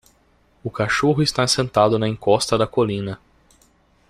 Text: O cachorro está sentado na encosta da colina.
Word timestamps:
O 0.63 0.71
cachorro 0.71 1.21
está 1.21 1.45
sentado 1.47 1.99
na 1.99 2.07
encosta 2.07 2.57
da 2.57 2.65
colina. 2.65 3.19